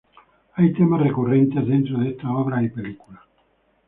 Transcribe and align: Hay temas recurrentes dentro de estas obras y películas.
Hay 0.55 0.73
temas 0.73 0.99
recurrentes 1.03 1.63
dentro 1.67 1.99
de 1.99 2.09
estas 2.09 2.31
obras 2.31 2.63
y 2.63 2.69
películas. 2.69 3.21